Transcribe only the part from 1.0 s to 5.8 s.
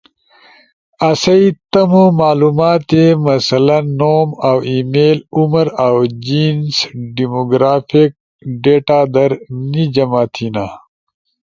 آسئی تمو معلومات مثلاً نوم اؤ ای میل، عمر